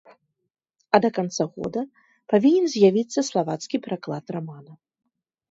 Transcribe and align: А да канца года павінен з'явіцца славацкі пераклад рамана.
А 0.97 0.99
да 1.03 1.09
канца 1.17 1.43
года 1.57 1.83
павінен 2.33 2.65
з'явіцца 2.73 3.19
славацкі 3.29 3.83
пераклад 3.87 4.25
рамана. 4.39 4.73